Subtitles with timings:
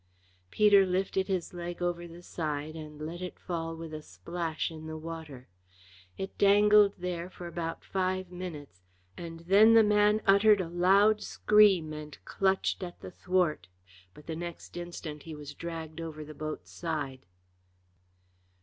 [0.49, 4.87] Peter lifted his leg over the side and let it fall with a splash in
[4.87, 5.47] the water.
[6.17, 8.81] It dangled there for about five minutes,
[9.15, 13.67] and then the man uttered a loud scream and clutched at the thwart,
[14.15, 17.27] but the next instant he was dragged over the boat's side.